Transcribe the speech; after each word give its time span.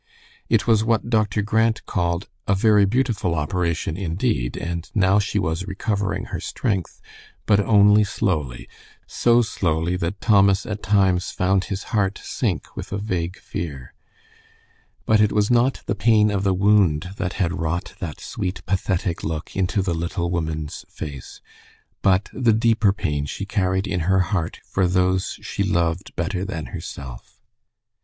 It 0.49 0.65
was 0.65 0.83
what 0.83 1.11
Dr. 1.11 1.43
Grant 1.43 1.85
called 1.85 2.27
"a 2.47 2.55
very 2.55 2.85
beautiful 2.85 3.35
operation, 3.35 3.95
indeed," 3.95 4.57
and 4.57 4.89
now 4.95 5.19
she 5.19 5.37
was 5.37 5.67
recovering 5.67 6.25
her 6.33 6.39
strength, 6.39 6.99
but 7.45 7.59
only 7.59 8.03
slowly, 8.03 8.67
so 9.05 9.43
slowly 9.43 9.95
that 9.97 10.19
Thomas 10.19 10.65
at 10.65 10.81
times 10.81 11.29
found 11.29 11.65
his 11.65 11.83
heart 11.93 12.19
sink 12.23 12.75
with 12.75 12.91
a 12.91 12.97
vague 12.97 13.37
fear. 13.37 13.93
But 15.05 15.21
it 15.21 15.31
was 15.31 15.51
not 15.51 15.83
the 15.85 15.93
pain 15.93 16.31
of 16.31 16.43
the 16.43 16.55
wound 16.55 17.11
that 17.17 17.33
had 17.33 17.59
wrought 17.59 17.93
that 17.99 18.19
sweet, 18.19 18.65
pathetic 18.65 19.23
look 19.23 19.55
into 19.55 19.83
the 19.83 19.93
little 19.93 20.31
woman's 20.31 20.83
face, 20.89 21.41
but 22.01 22.27
the 22.33 22.53
deeper 22.53 22.91
pain 22.91 23.27
she 23.27 23.45
carried 23.45 23.85
in 23.85 23.99
her 23.99 24.21
heart 24.21 24.61
for 24.65 24.87
those 24.87 25.37
she 25.43 25.61
loved 25.61 26.15
better 26.15 26.43
than 26.43 26.65
herself. 26.73 27.39